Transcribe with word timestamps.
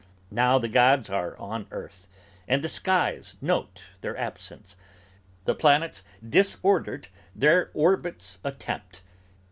Now 0.31 0.57
the 0.57 0.67
gods 0.67 1.11
are 1.11 1.37
on 1.37 1.67
earth 1.69 2.07
and 2.47 2.63
the 2.63 2.69
skies 2.69 3.35
note 3.39 3.83
their 4.01 4.17
absence; 4.17 4.75
The 5.45 5.53
planets 5.53 6.01
disordered 6.27 7.09
their 7.35 7.69
orbits 7.75 8.39
attempt! 8.43 9.03